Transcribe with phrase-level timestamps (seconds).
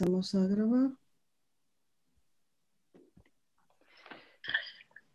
[0.00, 0.90] Vamos a grabar.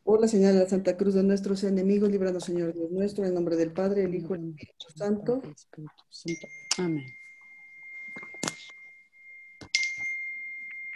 [0.03, 3.33] Por la señal de la Santa Cruz de nuestros enemigos, líbranos, Señor Dios nuestro, en
[3.33, 5.41] nombre del Padre, el Hijo y el Espíritu Santo.
[6.77, 7.05] Amén.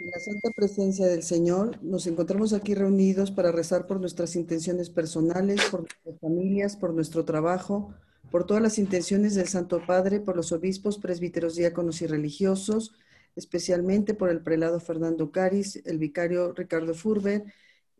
[0.00, 4.90] En la santa presencia del Señor, nos encontramos aquí reunidos para rezar por nuestras intenciones
[4.90, 7.94] personales, por nuestras familias, por nuestro trabajo,
[8.30, 12.92] por todas las intenciones del Santo Padre, por los obispos, presbíteros, diáconos y religiosos,
[13.36, 17.44] especialmente por el prelado Fernando Caris, el vicario Ricardo Furber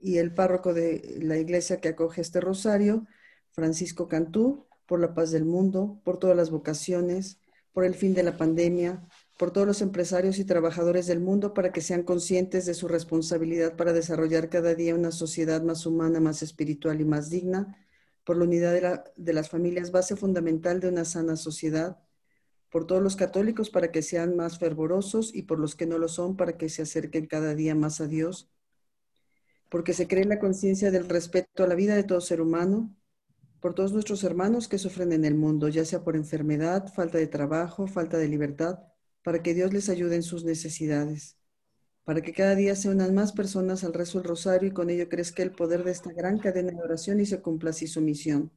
[0.01, 3.07] y el párroco de la iglesia que acoge este rosario,
[3.53, 7.41] Francisco Cantú, por la paz del mundo, por todas las vocaciones,
[7.73, 11.73] por el fin de la pandemia, por todos los empresarios y trabajadores del mundo para
[11.73, 16.43] que sean conscientes de su responsabilidad para desarrollar cada día una sociedad más humana, más
[16.43, 17.77] espiritual y más digna,
[18.25, 21.99] por la unidad de, la- de las familias, base fundamental de una sana sociedad,
[22.71, 26.09] por todos los católicos para que sean más fervorosos y por los que no lo
[26.09, 28.51] son para que se acerquen cada día más a Dios,
[29.69, 32.95] porque se cree la conciencia del respeto a la vida de todo ser humano,
[33.61, 37.27] por todos nuestros hermanos que sufren en el mundo, ya sea por enfermedad, falta de
[37.27, 38.79] trabajo, falta de libertad,
[39.23, 41.37] para que Dios les ayude en sus necesidades,
[42.05, 45.09] para que cada día se unan más personas al rezo del rosario y con ello
[45.09, 48.51] crezca el poder de esta gran cadena de oración y se cumpla así su misión,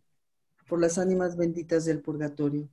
[0.68, 2.70] por las ánimas benditas del purgatorio.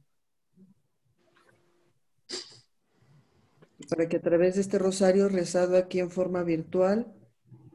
[3.89, 7.13] Para que a través de este rosario rezado aquí en forma virtual,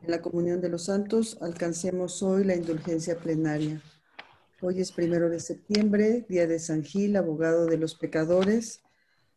[0.01, 3.81] en la comunión de los santos, alcancemos hoy la indulgencia plenaria.
[4.61, 8.81] Hoy es primero de septiembre, día de San Gil, abogado de los pecadores.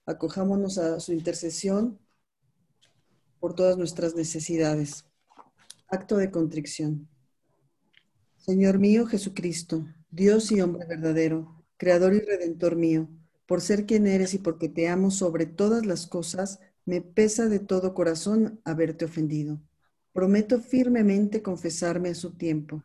[0.05, 1.99] Acojámonos a su intercesión
[3.41, 5.07] por todas nuestras necesidades.
[5.89, 7.09] Acto de contrición.
[8.37, 13.09] Señor mío Jesucristo, Dios y hombre verdadero, Creador y Redentor mío,
[13.47, 17.59] por ser quien eres y porque te amo sobre todas las cosas, me pesa de
[17.59, 19.61] todo corazón haberte ofendido.
[20.13, 22.83] Prometo firmemente confesarme a su tiempo.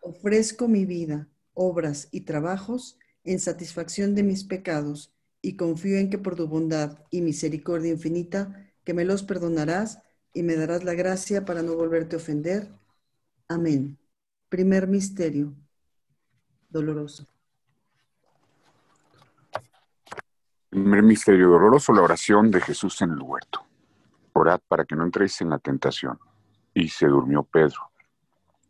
[0.00, 6.18] Ofrezco mi vida, obras y trabajos en satisfacción de mis pecados y confío en que
[6.18, 9.98] por tu bondad y misericordia infinita, que me los perdonarás
[10.32, 12.68] y me darás la gracia para no volverte a ofender.
[13.48, 13.98] Amén.
[14.48, 15.54] Primer misterio.
[16.70, 17.31] Doloroso.
[20.72, 23.62] Primer misterio doloroso, la oración de Jesús en el huerto.
[24.32, 26.18] Orad para que no entréis en la tentación.
[26.72, 27.90] Y se durmió Pedro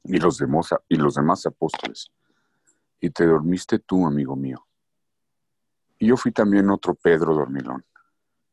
[0.03, 2.11] y los demás, y los demás apóstoles.
[2.99, 4.67] Y te dormiste tú, amigo mío.
[6.01, 7.85] Y yo fui también otro Pedro dormilón.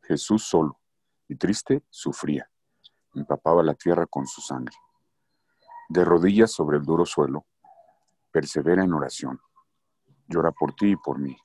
[0.03, 0.79] Jesús solo
[1.27, 2.47] y triste sufría.
[3.15, 4.75] Empapaba la tierra con su sangre.
[5.89, 7.47] De rodillas sobre el duro suelo,
[8.29, 9.41] persevera en oración.
[10.27, 11.35] Llora por ti y por mí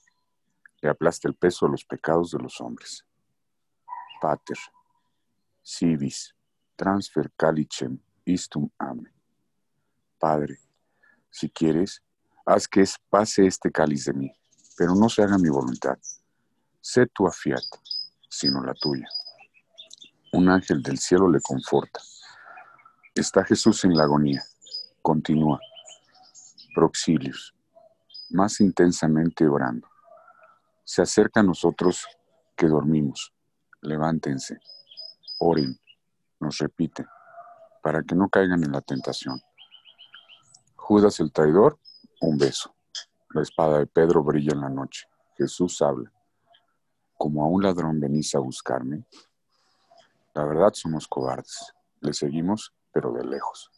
[0.84, 3.06] le aplasta el peso de los pecados de los hombres.
[4.21, 4.59] Pater,
[5.62, 6.34] civis,
[6.77, 9.11] transfer calicem istum ame.
[10.19, 10.59] Padre,
[11.31, 12.03] si quieres,
[12.44, 14.31] haz que pase este cáliz de mí,
[14.77, 15.97] pero no se haga mi voluntad.
[16.83, 17.65] Sé tu afiat,
[18.28, 19.09] sino la tuya.
[20.34, 22.00] Un ángel del cielo le conforta.
[23.15, 24.44] Está Jesús en la agonía.
[25.00, 25.59] Continúa.
[26.75, 27.55] Proxilius.
[28.28, 29.94] Más intensamente orando.
[30.84, 32.06] Se acerca a nosotros
[32.55, 33.33] que dormimos.
[33.81, 34.59] Levántense,
[35.41, 35.78] oren,
[36.41, 37.06] nos repite,
[37.83, 39.41] para que no caigan en la tentación.
[40.77, 41.78] Judas el traidor,
[42.21, 42.75] un beso.
[43.31, 45.06] La espada de Pedro brilla en la noche.
[45.37, 46.12] Jesús habla.
[47.17, 49.05] Como a un ladrón venís a buscarme.
[50.34, 51.73] La verdad somos cobardes.
[52.00, 53.71] Le seguimos, pero de lejos.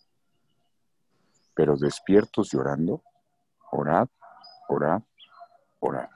[1.54, 3.02] Pero despiertos llorando,
[3.70, 4.08] orad,
[4.68, 5.02] orad,
[5.80, 6.15] orad.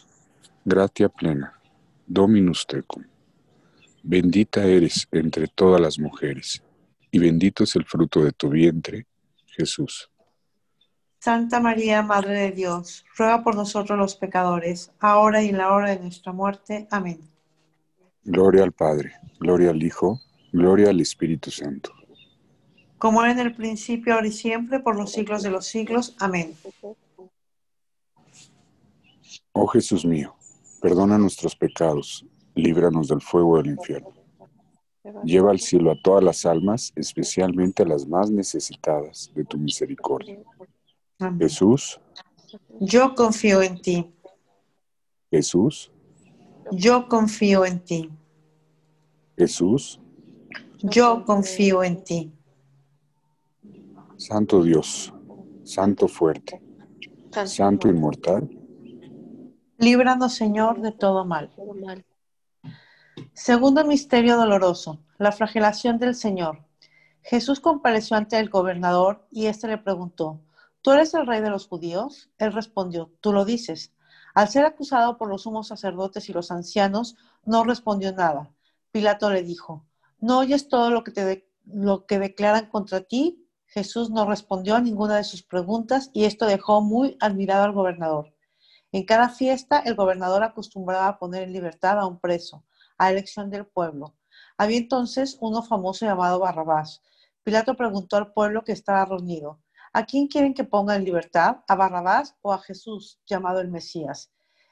[0.65, 1.59] gratia plena,
[2.05, 3.03] Dominus tecum.
[4.03, 6.63] Bendita eres entre todas las mujeres,
[7.11, 9.05] y bendito es el fruto de tu vientre,
[9.47, 10.09] Jesús.
[11.19, 15.91] Santa María, Madre de Dios, ruega por nosotros los pecadores, ahora y en la hora
[15.91, 16.87] de nuestra muerte.
[16.89, 17.19] Amén.
[18.23, 20.19] Gloria al Padre, gloria al Hijo,
[20.51, 21.91] gloria al Espíritu Santo.
[22.97, 26.15] Como era en el principio, ahora y siempre, por los siglos de los siglos.
[26.19, 26.55] Amén.
[29.53, 30.35] Oh Jesús mío,
[30.81, 32.25] perdona nuestros pecados,
[32.55, 34.13] líbranos del fuego del infierno.
[35.23, 40.39] Lleva al cielo a todas las almas, especialmente a las más necesitadas de tu misericordia.
[41.19, 41.39] Amén.
[41.39, 41.99] Jesús,
[42.79, 44.11] Yo confío en ti.
[45.29, 45.91] Jesús,
[46.71, 48.09] Yo confío en ti.
[49.37, 49.99] Jesús,
[50.81, 52.31] Yo confío en ti.
[54.17, 55.13] Santo Dios,
[55.63, 56.61] Santo fuerte,
[57.45, 58.49] Santo inmortal,
[59.81, 61.49] Líbranos, Señor, de todo mal.
[63.33, 66.63] Segundo misterio doloroso, la flagelación del Señor.
[67.23, 70.39] Jesús compareció ante el gobernador y éste le preguntó,
[70.83, 72.29] ¿tú eres el rey de los judíos?
[72.37, 73.91] Él respondió, tú lo dices.
[74.35, 78.51] Al ser acusado por los sumos sacerdotes y los ancianos, no respondió nada.
[78.91, 79.83] Pilato le dijo,
[80.19, 83.47] ¿no oyes todo lo que, te lo que declaran contra ti?
[83.65, 88.31] Jesús no respondió a ninguna de sus preguntas y esto dejó muy admirado al gobernador.
[88.91, 92.65] En cada fiesta, el gobernador acostumbraba a poner en libertad a un preso,
[92.97, 94.15] a elección del pueblo.
[94.57, 97.01] Había entonces uno famoso llamado Barrabás.
[97.43, 99.59] Pilato preguntó al pueblo que estaba reunido,
[99.93, 101.57] ¿a quién quieren que ponga en libertad?
[101.67, 104.29] ¿A Barrabás o a Jesús, llamado el Mesías?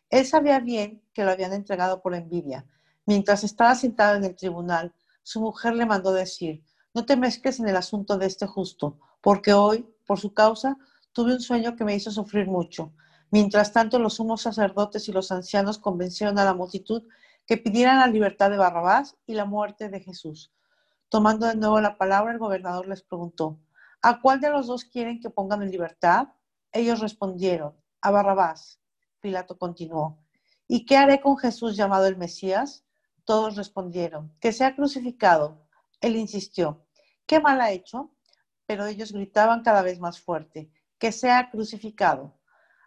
[0.10, 2.66] Él sabía bien que lo habían entregado por envidia.
[3.06, 7.70] Mientras estaba sentado en el tribunal, su mujer le mandó decir, no te mezcles en
[7.70, 10.78] el asunto de este justo, porque hoy, por su causa,
[11.14, 12.94] tuve un sueño que me hizo sufrir mucho.
[13.32, 17.04] Mientras tanto, los sumos sacerdotes y los ancianos convencieron a la multitud
[17.46, 20.52] que pidieran la libertad de Barrabás y la muerte de Jesús.
[21.10, 23.60] Tomando de nuevo la palabra, el gobernador les preguntó,
[24.02, 26.30] ¿a cuál de los dos quieren que pongan en libertad?
[26.72, 28.80] Ellos respondieron, a Barrabás.
[29.20, 30.18] Pilato continuó,
[30.68, 32.86] ¿y qué haré con Jesús llamado el Mesías?
[33.26, 35.68] Todos respondieron, que sea crucificado.
[36.02, 36.86] Él insistió,
[37.26, 38.12] ¿qué mal ha hecho?
[38.66, 42.39] Pero ellos gritaban cada vez más fuerte, que sea crucificado.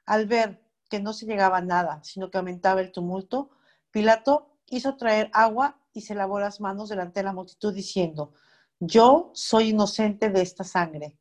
[0.06, 3.50] Al ver que no se llegaba nada, sino que aumentaba el tumulto,
[3.90, 8.32] Pilato hizo traer agua y se lavó las manos delante de la multitud diciendo,
[8.78, 11.18] yo soy inocente de esta sangre,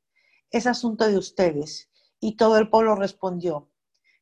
[0.50, 1.90] es asunto de ustedes.
[2.20, 3.72] Y todo el pueblo respondió,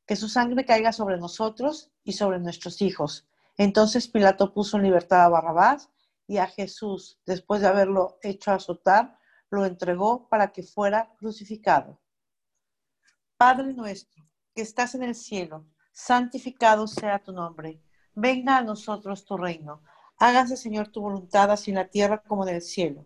[0.06, 3.28] que su sangre caiga sobre nosotros y sobre nuestros hijos.
[3.58, 5.90] Entonces Pilato puso en libertad a Barrabás
[6.28, 12.00] y a Jesús, después de haberlo hecho azotar, lo entregó para que fuera crucificado.
[13.38, 14.29] Padre nuestro,
[14.60, 17.80] que estás en el cielo, santificado sea tu nombre.
[18.14, 19.82] Venga a nosotros tu reino.
[20.18, 23.06] Hágase, Señor, tu voluntad así en la tierra como en el cielo.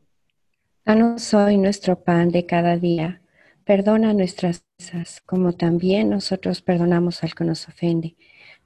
[0.84, 3.22] Danos hoy nuestro pan de cada día.
[3.66, 8.16] Perdona nuestras cosas, como también nosotros perdonamos al que nos ofende.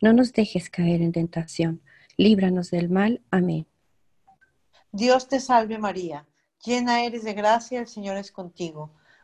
[0.02, 1.82] No nos dejes caer en tentación.
[2.16, 3.22] Líbranos del mal.
[3.32, 3.68] Amén.
[4.94, 6.26] Dios te salve María,
[6.64, 8.94] llena eres de gracia, el Señor es contigo.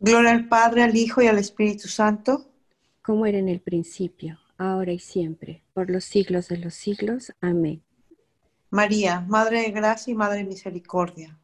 [0.00, 2.46] Gloria al Padre, al Hijo y al Espíritu Santo.
[3.02, 7.32] Como era en el principio, ahora y siempre, por los siglos de los siglos.
[7.40, 7.82] Amén.
[8.70, 11.36] María, Madre de Gracia y Madre de Misericordia.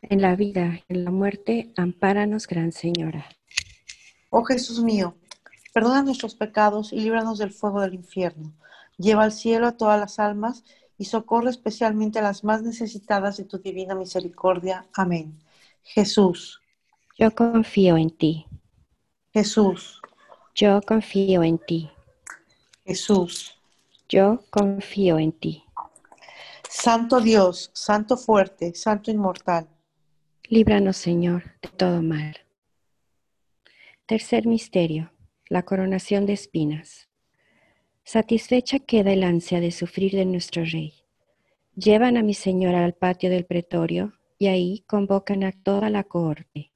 [0.00, 3.26] En la vida y en la muerte, ampáranos, Gran Señora.
[4.30, 5.14] Oh Jesús mío,
[5.74, 8.54] perdona nuestros pecados y líbranos del fuego del infierno.
[8.96, 10.64] Lleva al cielo a todas las almas
[10.96, 14.86] y socorre especialmente a las más necesitadas de tu divina misericordia.
[14.94, 15.38] Amén.
[15.82, 16.61] Jesús.
[17.18, 18.46] Yo confío en ti.
[19.32, 20.00] Jesús.
[20.54, 21.90] Yo confío en ti.
[22.84, 23.58] Jesús.
[24.08, 25.64] Yo confío en ti.
[26.68, 29.68] Santo Dios, Santo fuerte, Santo inmortal.
[30.48, 32.36] Líbranos, Señor, de todo mal.
[34.06, 35.12] Tercer misterio,
[35.48, 37.08] la coronación de espinas.
[38.04, 40.94] Satisfecha queda el ansia de sufrir de nuestro Rey.
[41.76, 46.71] Llevan a mi Señora al patio del pretorio y ahí convocan a toda la cohorte.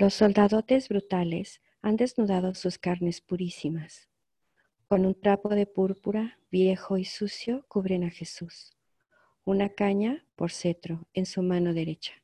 [0.00, 4.08] Los soldadotes brutales han desnudado sus carnes purísimas.
[4.88, 8.78] Con un trapo de púrpura, viejo y sucio, cubren a Jesús.
[9.44, 12.14] Una caña por cetro en su mano derecha.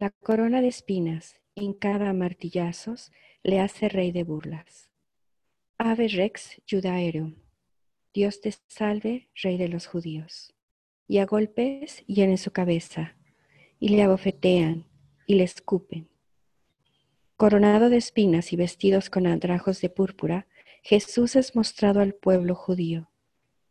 [0.00, 3.12] La corona de espinas, hincada a martillazos,
[3.44, 4.90] le hace rey de burlas.
[5.76, 7.36] Ave Rex Judaerum.
[8.12, 10.52] Dios te salve, rey de los judíos.
[11.06, 13.16] Y a golpes hieren su cabeza,
[13.78, 14.88] y le abofetean,
[15.28, 16.08] y le escupen.
[17.36, 20.48] Coronado de espinas y vestidos con andrajos de púrpura,
[20.82, 23.10] Jesús es mostrado al pueblo judío.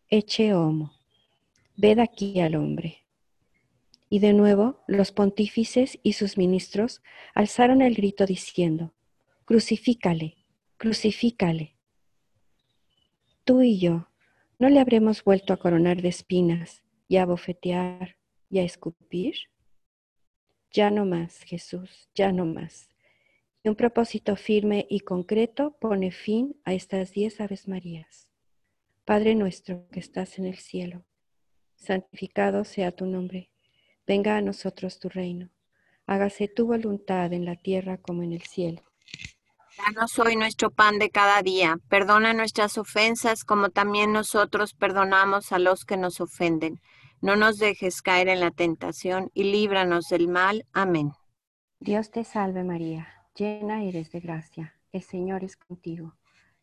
[0.07, 0.93] Eche homo,
[1.75, 3.05] ved aquí al hombre.
[4.07, 7.01] Y de nuevo los pontífices y sus ministros
[7.33, 8.93] alzaron el grito diciendo,
[9.43, 10.37] Crucifícale,
[10.77, 11.75] crucifícale.
[13.43, 14.09] Tú y yo,
[14.59, 18.15] ¿no le habremos vuelto a coronar de espinas y a bofetear
[18.47, 19.35] y a escupir?
[20.77, 22.87] Ya no más, Jesús, ya no más.
[23.63, 28.27] Y un propósito firme y concreto pone fin a estas diez Aves Marías.
[29.03, 31.03] Padre nuestro que estás en el cielo,
[31.77, 33.49] santificado sea tu nombre.
[34.05, 35.49] Venga a nosotros tu reino.
[36.05, 38.83] Hágase tu voluntad en la tierra como en el cielo.
[39.79, 41.79] Danos hoy nuestro pan de cada día.
[41.89, 46.79] Perdona nuestras ofensas como también nosotros perdonamos a los que nos ofenden
[47.21, 50.65] no nos dejes caer en la tentación y líbranos del mal.
[50.73, 51.11] Amén.
[51.79, 56.15] Dios te salve María, llena eres de gracia, el Señor es contigo.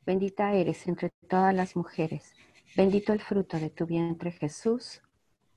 [0.04, 2.34] Bendita eres entre todas las mujeres,
[2.76, 5.00] bendito el fruto de tu vientre Jesús.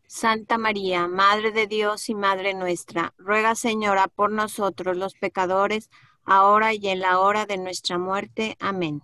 [0.06, 5.90] Santa María, Madre de Dios y Madre nuestra, ruega Señora por nosotros los pecadores,
[6.24, 8.56] ahora y en la hora de nuestra muerte.
[8.60, 9.02] Amén.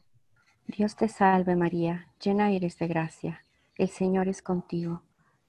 [0.65, 3.43] Dios te salve María, llena eres de gracia,
[3.75, 5.01] el Señor es contigo.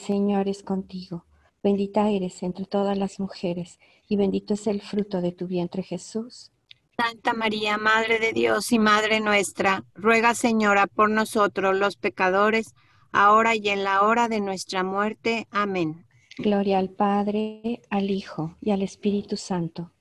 [0.00, 1.26] Señor es contigo.
[1.62, 6.50] Bendita eres entre todas las mujeres, y bendito es el fruto de tu vientre Jesús.
[6.96, 12.74] Santa María, Madre de Dios y Madre nuestra, ruega Señora por nosotros los pecadores,
[13.12, 15.46] ahora y en la hora de nuestra muerte.
[15.50, 16.06] Amén.
[16.38, 19.92] Gloria al Padre, al Hijo y al Espíritu Santo.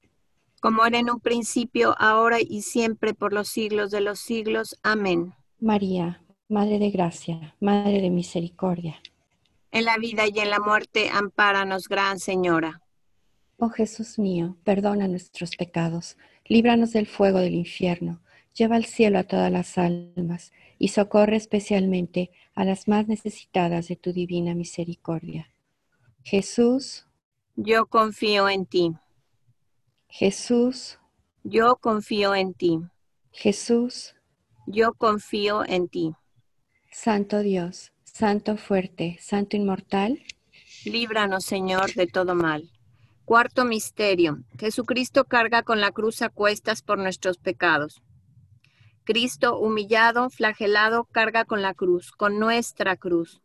[0.61, 4.77] Como era en un principio, ahora y siempre, por los siglos de los siglos.
[4.81, 5.33] Amén.
[5.59, 9.01] María, Madre de Gracia, Madre de Misericordia
[9.71, 12.81] en la vida y en la muerte, ampáranos, Gran Señora.
[13.57, 18.21] Oh Jesús mío, perdona nuestros pecados, líbranos del fuego del infierno,
[18.53, 23.97] lleva al cielo a todas las almas y socorre especialmente a las más necesitadas de
[23.97, 25.51] tu divina misericordia.
[26.23, 27.05] Jesús,
[27.55, 28.93] Yo confío en ti.
[30.07, 30.99] Jesús,
[31.43, 32.79] Yo confío en ti.
[33.31, 34.15] Jesús,
[34.67, 36.13] Yo confío en ti.
[36.91, 40.21] Santo Dios, Santo fuerte, Santo inmortal,
[40.85, 42.69] Líbranos, Señor, de todo mal.
[43.25, 44.39] Cuarto misterio.
[44.57, 48.01] Jesucristo carga con la cruz a cuestas por nuestros pecados.
[49.03, 53.41] Cristo, humillado, flagelado, carga con la cruz, con nuestra cruz.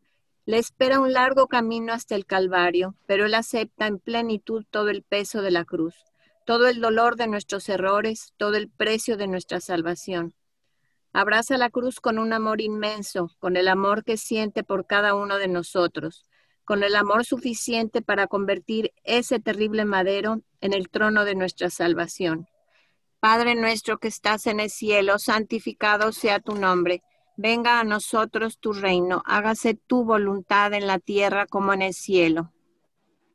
[0.46, 5.02] Le espera un largo camino hasta el Calvario, pero Él acepta en plenitud todo el
[5.02, 5.94] peso de la cruz,
[6.46, 10.34] todo el dolor de nuestros errores, todo el precio de nuestra salvación.
[11.16, 15.36] Abraza la cruz con un amor inmenso, con el amor que siente por cada uno
[15.36, 16.24] de nosotros,
[16.64, 22.48] con el amor suficiente para convertir ese terrible madero en el trono de nuestra salvación.
[23.20, 27.04] Padre nuestro que estás en el cielo, santificado sea tu nombre.
[27.36, 32.53] Venga a nosotros tu reino, hágase tu voluntad en la tierra como en el cielo.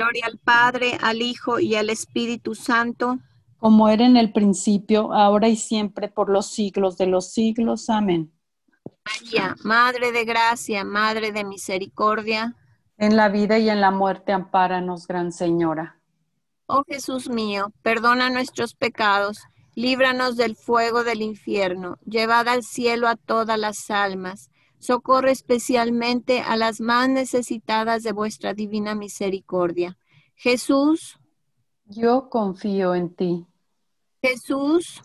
[0.00, 3.18] Gloria al Padre, al Hijo y al Espíritu Santo.
[3.58, 7.90] Como era en el principio, ahora y siempre, por los siglos de los siglos.
[7.90, 8.32] Amén.
[9.04, 12.56] María, Madre de Gracia, Madre de Misericordia.
[12.96, 16.00] En la vida y en la muerte, ampáranos, Gran Señora.
[16.64, 19.42] Oh Jesús mío, perdona nuestros pecados
[19.74, 24.49] líbranos del fuego del infierno, llevad al cielo a todas las almas,
[24.80, 29.96] socorre especialmente a las más necesitadas de vuestra divina misericordia.
[30.34, 31.20] Jesús,
[31.84, 33.46] Yo confío en ti.
[34.22, 35.02] Jesús,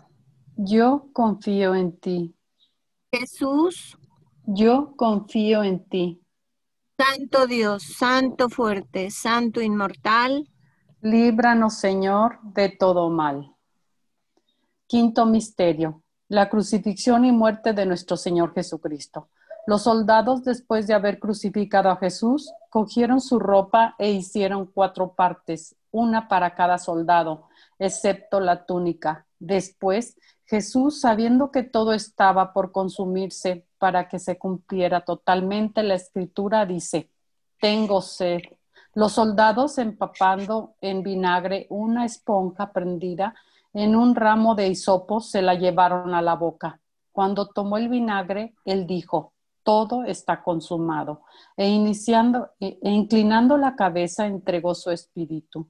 [0.58, 2.36] Yo confío en ti.
[3.12, 3.98] Jesús,
[4.48, 6.22] Yo confío en ti.
[6.98, 10.50] Santo Dios, Santo fuerte, Santo inmortal,
[11.06, 13.54] Líbranos, Señor, de todo mal.
[14.88, 16.02] Quinto misterio.
[16.30, 19.30] La crucifixión y muerte de nuestro Señor Jesucristo.
[19.67, 25.75] Los soldados, después de haber crucificado a Jesús, cogieron su ropa e hicieron cuatro partes,
[25.91, 27.47] una para cada soldado,
[27.80, 29.25] excepto la túnica.
[29.39, 36.67] Después, Jesús, sabiendo que todo estaba por consumirse para que se cumpliera totalmente la escritura,
[36.67, 37.10] dice,
[37.60, 38.41] tengo sed.
[38.93, 43.34] Los soldados, empapando en vinagre una esponja prendida
[43.73, 46.80] en un ramo de hisopo, se la llevaron a la boca.
[47.12, 49.34] Cuando tomó el vinagre, él dijo,
[49.65, 51.23] todo está consumado,
[51.58, 55.67] e iniciando e inclinando la cabeza entregó su espíritu.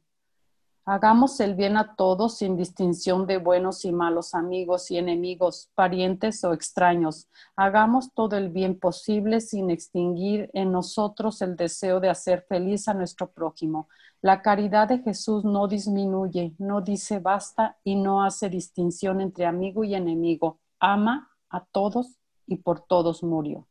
[0.87, 6.43] Hagamos el bien a todos sin distinción de buenos y malos amigos y enemigos, parientes
[6.43, 7.27] o extraños.
[7.55, 12.93] Hagamos todo el bien posible sin extinguir en nosotros el deseo de hacer feliz a
[12.93, 13.87] nuestro prójimo.
[14.21, 19.83] La caridad de Jesús no disminuye, no dice basta y no hace distinción entre amigo
[19.83, 20.59] y enemigo.
[20.79, 23.65] Ama a todos y por todos murió.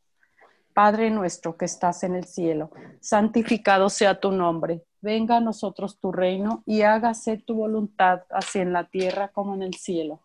[0.75, 6.11] Padre nuestro que estás en el cielo, santificado sea tu nombre venga a nosotros tu
[6.11, 10.19] reino y hágase tu voluntad, así en la tierra como en el cielo.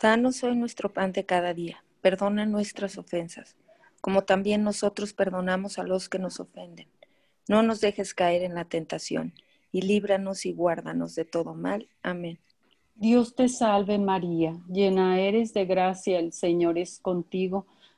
[0.00, 3.54] Danos hoy nuestro pan de cada día, perdona nuestras ofensas,
[4.00, 6.88] como también nosotros perdonamos a los que nos ofenden.
[7.46, 9.34] No nos dejes caer en la tentación,
[9.70, 11.88] y líbranos y guárdanos de todo mal.
[12.02, 12.38] Amén.
[12.94, 17.66] Dios te salve María, llena eres de gracia, el Señor es contigo.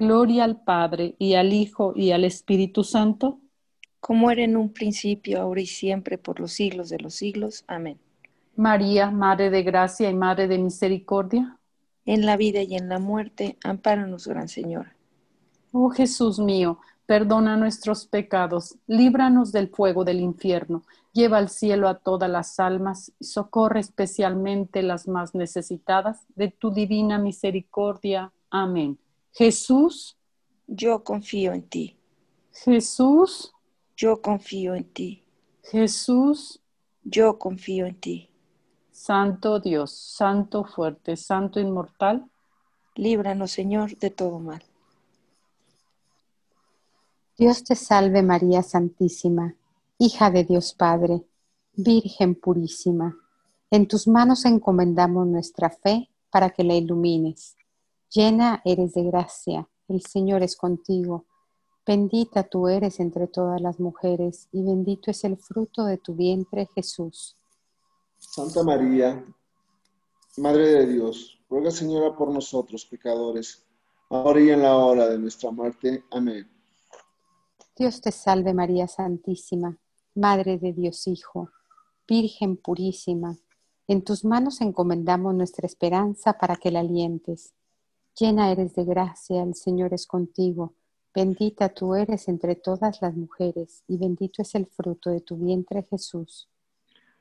[0.00, 3.38] Gloria al Padre y al Hijo y al Espíritu Santo.
[4.00, 7.64] Como era en un principio, ahora y siempre, por los siglos de los siglos.
[7.66, 7.98] Amén.
[8.56, 11.58] María, Madre de Gracia y Madre de Misericordia
[12.06, 14.96] en la vida y en la muerte, ampáranos, Gran Señora.
[15.70, 20.82] Oh Jesús mío, perdona nuestros pecados, líbranos del fuego del infierno,
[21.12, 26.70] lleva al cielo a todas las almas y socorre especialmente las más necesitadas de tu
[26.70, 28.32] divina misericordia.
[28.48, 28.98] Amén.
[29.32, 30.16] Jesús,
[30.66, 31.96] yo confío en ti.
[32.52, 33.52] Jesús,
[33.96, 35.24] yo confío en ti.
[35.62, 36.60] Jesús,
[37.04, 38.30] yo confío en ti.
[38.90, 42.30] Santo Dios, Santo fuerte, Santo inmortal,
[42.96, 44.62] líbranos Señor de todo mal.
[47.38, 49.54] Dios te salve María Santísima,
[49.96, 51.24] hija de Dios Padre,
[51.72, 53.16] Virgen purísima.
[53.70, 57.56] En tus manos encomendamos nuestra fe para que la ilumines.
[58.12, 61.26] Llena eres de gracia, el Señor es contigo.
[61.86, 66.68] Bendita tú eres entre todas las mujeres y bendito es el fruto de tu vientre
[66.74, 67.36] Jesús.
[68.18, 69.24] Santa María,
[70.38, 73.64] Madre de Dios, ruega Señora por nosotros pecadores,
[74.08, 76.02] ahora y en la hora de nuestra muerte.
[76.10, 76.50] Amén.
[77.76, 79.78] Dios te salve María Santísima,
[80.16, 81.50] Madre de Dios Hijo,
[82.08, 83.38] Virgen purísima,
[83.86, 87.54] en tus manos encomendamos nuestra esperanza para que la alientes.
[88.20, 90.74] Llena eres de gracia, el Señor es contigo,
[91.14, 95.84] bendita tú eres entre todas las mujeres, y bendito es el fruto de tu vientre
[95.84, 96.46] Jesús.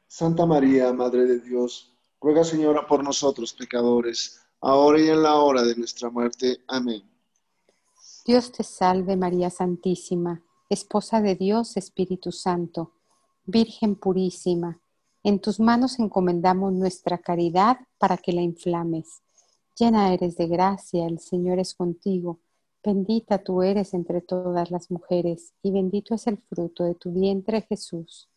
[0.05, 5.63] Santa María, Madre de Dios, ruega Señora por nosotros pecadores, ahora y en la hora
[5.63, 6.57] de nuestra muerte.
[6.67, 7.09] Amén.
[8.25, 12.91] Dios te salve María Santísima, Esposa de Dios, Espíritu Santo,
[13.45, 14.81] Virgen purísima,
[15.23, 19.21] en tus manos encomendamos nuestra caridad para que la inflames.
[19.79, 22.39] Llena eres de gracia, el Señor es contigo,
[22.83, 27.61] bendita tú eres entre todas las mujeres, y bendito es el fruto de tu vientre
[27.61, 28.27] Jesús.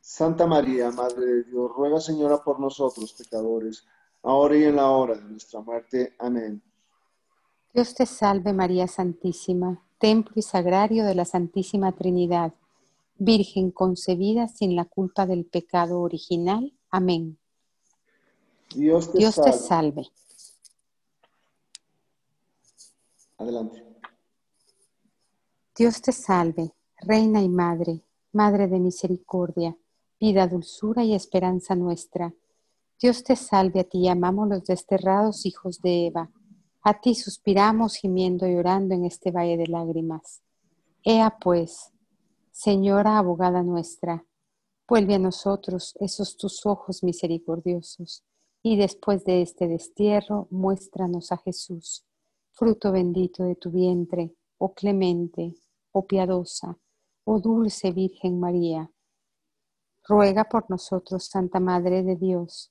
[0.00, 3.86] Santa María, Madre de Dios, ruega Señora por nosotros pecadores,
[4.24, 6.14] ahora y en la hora de nuestra muerte.
[6.18, 6.60] Amén.
[7.72, 12.52] Dios te salve María Santísima, templo y sagrario de la Santísima Trinidad,
[13.16, 16.72] Virgen concebida sin la culpa del pecado original.
[16.90, 17.38] Amén.
[18.74, 20.08] Dios te, salve.
[23.40, 23.84] Adelante.
[25.76, 29.76] Dios te salve, Reina y Madre, Madre de Misericordia
[30.20, 32.34] vida, dulzura y esperanza nuestra.
[33.00, 36.30] Dios te salve, a ti amamos los desterrados hijos de Eva.
[36.82, 40.42] A ti suspiramos gimiendo y llorando en este valle de lágrimas.
[41.02, 41.90] Ea pues,
[42.52, 44.26] Señora abogada nuestra,
[44.86, 48.22] vuelve a nosotros esos tus ojos misericordiosos,
[48.62, 52.04] y después de este destierro, muéstranos a Jesús,
[52.60, 55.54] fruto bendito de tu vientre, oh clemente,
[55.92, 56.76] oh piadosa,
[57.24, 58.90] oh dulce Virgen María
[60.06, 62.70] ruega por nosotros, Santa Madre de Dios,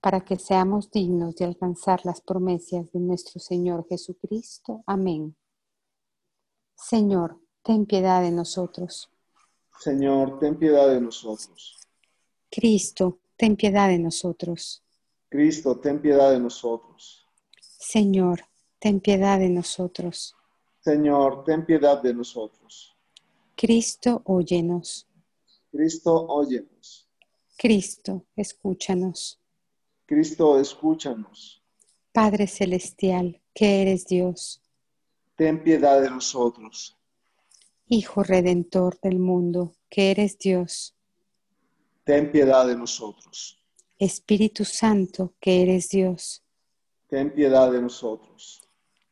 [0.00, 4.82] para que seamos dignos de alcanzar las promesas de nuestro Señor Jesucristo.
[4.86, 5.36] Amén.
[6.74, 9.10] Señor, ten piedad de nosotros.
[9.78, 11.76] Señor, ten piedad de nosotros.
[12.50, 14.82] Cristo, ten piedad de nosotros.
[15.28, 17.26] Cristo, ten piedad de nosotros.
[17.60, 18.40] Señor,
[18.78, 20.36] ten piedad de nosotros.
[20.80, 22.96] Señor, ten piedad de nosotros.
[23.56, 25.06] Cristo, óyenos.
[25.70, 27.08] Cristo, óyenos.
[27.56, 29.40] Cristo, escúchanos.
[30.06, 31.62] Cristo, escúchanos.
[32.12, 34.62] Padre Celestial, que eres Dios.
[35.36, 36.96] Ten piedad de nosotros.
[37.88, 40.94] Hijo Redentor del mundo, que eres Dios.
[42.04, 43.60] Ten piedad de nosotros.
[43.98, 46.42] Espíritu Santo, que eres Dios.
[47.08, 48.67] Ten piedad de nosotros.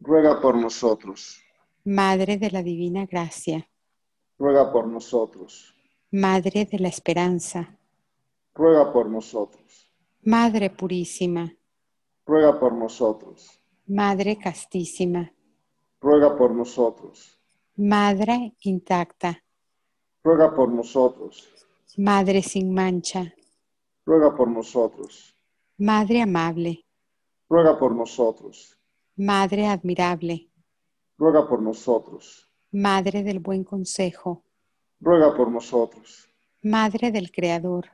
[0.00, 1.42] ruega por nosotros.
[1.84, 3.68] Madre de la Divina Gracia,
[4.38, 5.74] ruega por nosotros.
[6.10, 7.78] Madre de la Esperanza,
[8.54, 9.92] ruega por nosotros.
[10.22, 11.54] Madre Purísima,
[12.26, 13.50] ruega por nosotros.
[13.86, 15.32] Madre Castísima,
[16.00, 17.38] ruega por nosotros.
[17.76, 19.42] Madre intacta,
[20.22, 21.48] Ruega por nosotros.
[21.96, 23.34] Madre sin mancha,
[24.04, 25.34] Ruega por nosotros.
[25.78, 26.84] Madre amable,
[27.48, 28.76] Ruega por nosotros.
[29.22, 30.48] Madre admirable,
[31.18, 32.50] Ruega por nosotros.
[32.72, 34.46] Madre del buen consejo,
[34.98, 36.26] Ruega por nosotros.
[36.62, 37.90] Madre del Creador,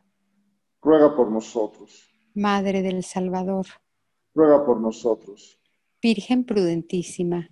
[0.81, 2.09] Ruega por nosotros.
[2.33, 3.67] Madre del Salvador,
[4.37, 5.59] Ruega por nosotros.
[6.01, 7.51] Virgen prudentísima,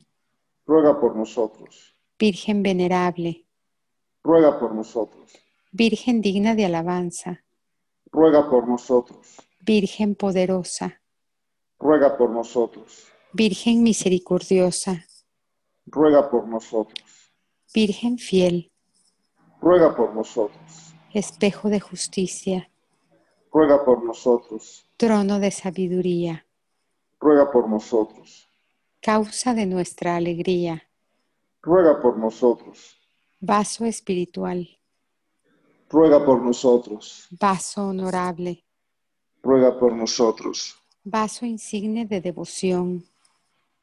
[0.65, 1.97] Ruega por nosotros.
[2.17, 3.45] Virgen venerable,
[4.23, 5.33] Ruega por nosotros.
[5.73, 7.43] Virgen digna de alabanza,
[8.13, 9.37] Ruega por nosotros.
[9.59, 11.03] Virgen poderosa,
[11.81, 13.11] Ruega por nosotros.
[13.37, 15.05] Virgen misericordiosa,
[15.87, 17.33] Ruega por nosotros.
[17.75, 18.71] Virgen fiel,
[19.61, 20.95] Ruega por nosotros.
[21.13, 22.71] espejo de justicia,
[23.53, 24.87] Ruega por nosotros.
[24.97, 26.47] trono de sabiduría,
[27.21, 28.49] Ruega por nosotros.
[29.01, 30.89] causa de nuestra alegría,
[31.61, 32.97] Ruega por nosotros.
[33.41, 34.79] vaso espiritual,
[35.91, 37.27] Ruega por nosotros.
[37.41, 38.65] vaso honorable,
[39.43, 40.77] Ruega por nosotros.
[41.03, 43.05] vaso insigne de devoción,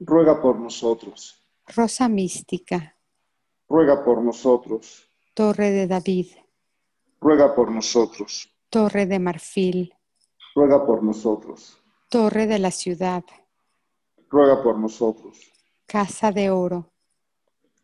[0.04, 1.38] Ruega por nosotros.
[1.68, 2.95] rosa mística,
[3.70, 5.08] Ruega por nosotros.
[5.36, 6.28] torre de David,
[7.20, 8.49] Ruega por nosotros.
[8.70, 9.93] torre de marfil,
[10.56, 11.78] Ruega por nosotros.
[12.10, 13.24] torre de la ciudad,
[14.30, 15.38] Ruega por nosotros.
[15.86, 16.91] casa de oro,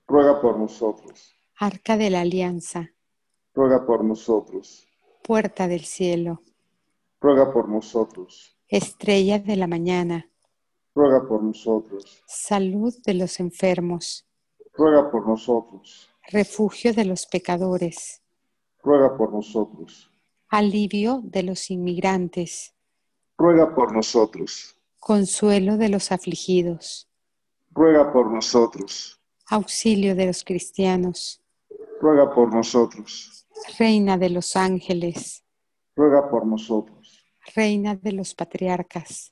[0.07, 1.35] Ruega por nosotros.
[1.59, 2.91] arca de la alianza,
[3.53, 4.87] Ruega por nosotros.
[5.23, 6.41] puerta del cielo,
[7.21, 8.57] Ruega por nosotros.
[8.67, 10.29] estrella de la mañana,
[10.97, 12.23] Ruega por nosotros.
[12.25, 14.25] salud de los enfermos,
[14.73, 16.09] Ruega por nosotros.
[16.31, 18.23] refugio de los pecadores,
[18.83, 20.09] Ruega por nosotros.
[20.49, 22.73] alivio de los inmigrantes,
[23.37, 24.75] Ruega por nosotros.
[24.99, 27.07] consuelo de los afligidos,
[27.69, 29.21] Ruega por nosotros.
[29.51, 31.43] auxilio de los cristianos,
[32.01, 33.45] Ruega por nosotros.
[33.77, 35.43] reina de los ángeles,
[35.95, 37.23] Ruega por nosotros.
[37.55, 39.31] reina de los patriarcas,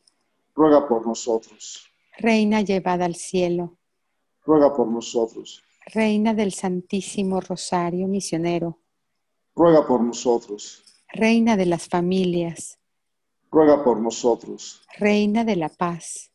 [0.55, 1.87] Ruega por nosotros.
[2.17, 3.77] reina llevada al cielo,
[4.45, 5.63] Ruega por nosotros.
[5.93, 8.79] reina del Santísimo Rosario misionero,
[9.55, 10.83] Ruega por nosotros.
[11.09, 12.77] reina de las familias,
[13.51, 14.81] Ruega por nosotros.
[14.97, 16.31] reina de la paz,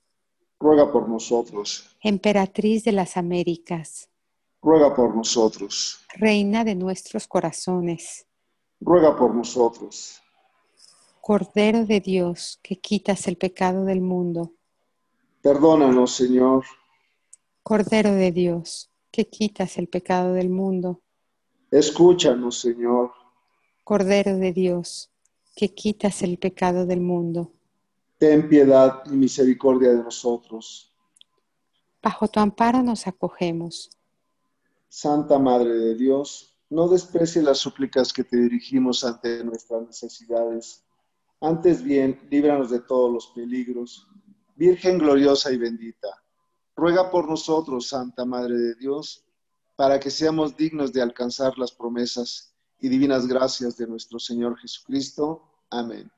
[0.58, 1.96] Ruega por nosotros.
[2.02, 4.08] emperatriz de las Américas,
[4.62, 6.00] Ruega por nosotros.
[6.14, 8.26] reina de nuestros corazones,
[8.80, 10.20] Ruega por nosotros.
[11.26, 14.52] Cordero de Dios que quitas el pecado del mundo,
[15.42, 16.64] Perdónanos, Señor.
[17.64, 21.02] Cordero de Dios que quitas el pecado del mundo,
[21.72, 23.10] Escúchanos, Señor.
[23.82, 25.10] Cordero de Dios
[25.56, 27.50] que quitas el pecado del mundo.
[28.18, 30.94] Ten piedad y misericordia de nosotros.
[32.00, 33.90] Bajo tu amparo nos acogemos.
[34.88, 40.85] Santa Madre de Dios, no desprecies las súplicas que te dirigimos ante nuestras necesidades.
[41.46, 44.08] Antes bien, líbranos de todos los peligros.
[44.56, 46.08] Virgen gloriosa y bendita,
[46.74, 49.24] ruega por nosotros, Santa Madre de Dios,
[49.76, 55.40] para que seamos dignos de alcanzar las promesas y divinas gracias de nuestro Señor Jesucristo.
[55.70, 56.10] Amén.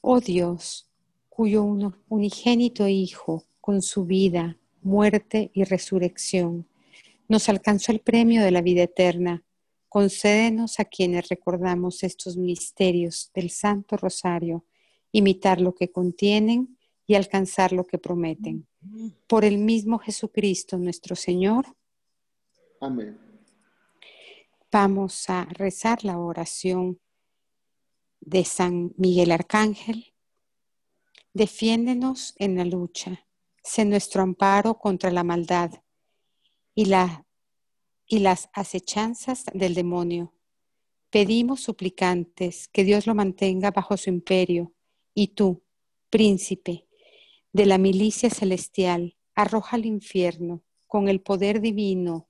[0.00, 0.88] Oh Dios,
[1.28, 1.64] cuyo
[2.08, 6.68] unigénito Hijo, con su vida, muerte y resurrección,
[7.26, 9.42] nos alcanzó el premio de la vida eterna,
[9.92, 14.64] concédenos a quienes recordamos estos misterios del Santo Rosario,
[15.12, 18.66] imitar lo que contienen y alcanzar lo que prometen.
[19.26, 21.76] Por el mismo Jesucristo nuestro Señor,
[22.80, 23.20] Amén.
[24.70, 26.98] vamos a rezar la oración
[28.18, 30.14] de San Miguel Arcángel.
[31.34, 33.26] Defiéndenos en la lucha,
[33.62, 35.70] sé nuestro amparo contra la maldad
[36.74, 37.26] y, la,
[38.12, 40.34] y las acechanzas del demonio.
[41.08, 44.74] Pedimos suplicantes que Dios lo mantenga bajo su imperio
[45.14, 45.62] y tú,
[46.10, 46.86] príncipe
[47.54, 52.28] de la milicia celestial, arroja al infierno con el poder divino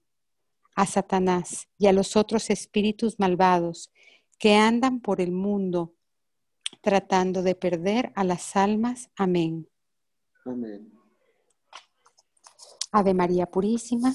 [0.76, 3.90] a Satanás y a los otros espíritus malvados
[4.38, 5.96] que andan por el mundo
[6.80, 9.10] tratando de perder a las almas.
[9.16, 9.68] Amén.
[10.44, 10.92] Amén.
[12.92, 14.14] Ave María Purísima,